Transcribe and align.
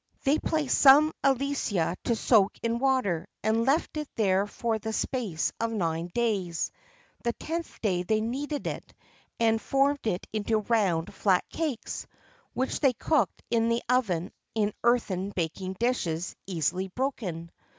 They 0.23 0.39
placed 0.39 0.79
some 0.79 1.13
alica 1.23 1.95
to 2.05 2.15
soak 2.15 2.57
in 2.63 2.79
water, 2.79 3.27
and 3.43 3.65
left 3.67 3.97
it 3.97 4.09
there 4.15 4.47
for 4.47 4.79
the 4.79 4.93
space 4.93 5.53
of 5.59 5.69
nine 5.71 6.09
days; 6.15 6.71
the 7.23 7.33
tenth 7.33 7.79
day 7.83 8.01
they 8.01 8.19
kneaded 8.19 8.65
it, 8.65 8.95
and 9.39 9.61
formed 9.61 10.07
it 10.07 10.25
into 10.33 10.61
round, 10.61 11.13
flat 11.13 11.47
cakes, 11.51 12.07
which 12.55 12.79
they 12.79 12.93
cooked 12.93 13.43
in 13.51 13.69
the 13.69 13.83
oven 13.89 14.31
in 14.55 14.73
earthen 14.83 15.29
baking 15.35 15.73
dishes 15.73 16.35
easily 16.47 16.87
broken. 16.87 17.51